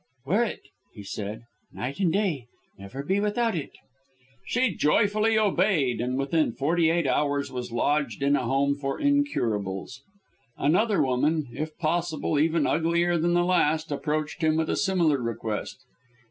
[0.25, 0.61] "Wear it,"
[0.95, 2.47] he said, "night and day.
[2.79, 3.69] Never be without it."
[4.47, 10.01] She joyfully obeyed, and within forty eight hours was lodged in a home for incurables.
[10.57, 15.85] Another woman, if possible even uglier than the last, approached him with a similar request.